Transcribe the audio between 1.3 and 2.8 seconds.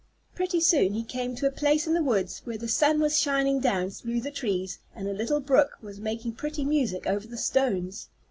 to a place in the woods where the